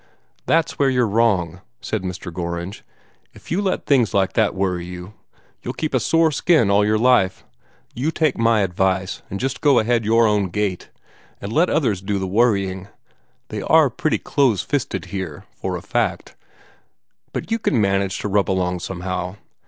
"That's 0.47 0.79
where 0.79 0.89
you're 0.89 1.07
wrong," 1.07 1.61
said 1.79 2.01
Mr. 2.01 2.33
Gorringe. 2.33 2.81
"If 3.35 3.51
you 3.51 3.61
let 3.61 3.85
things 3.85 4.15
like 4.15 4.33
that 4.33 4.55
worry 4.55 4.83
you, 4.87 5.13
you'll 5.61 5.75
keep 5.75 5.93
a 5.93 5.99
sore 5.99 6.31
skin 6.31 6.71
all 6.71 6.83
your 6.83 6.97
life. 6.97 7.43
You 7.93 8.09
take 8.09 8.35
my 8.35 8.61
advice 8.61 9.21
and 9.29 9.39
just 9.39 9.61
go 9.61 9.77
ahead 9.77 10.03
your 10.03 10.25
own 10.25 10.49
gait, 10.49 10.89
and 11.39 11.53
let 11.53 11.69
other 11.69 11.91
folks 11.91 12.01
do 12.01 12.17
the 12.17 12.25
worrying. 12.25 12.87
They 13.49 13.61
ARE 13.61 13.91
pretty 13.91 14.17
close 14.17 14.63
fisted 14.63 15.05
here, 15.13 15.45
for 15.55 15.75
a 15.77 15.83
fact, 15.83 16.35
but 17.31 17.51
you 17.51 17.59
can 17.59 17.79
manage 17.79 18.17
to 18.21 18.27
rub 18.27 18.49
along 18.49 18.79
somehow. 18.79 19.35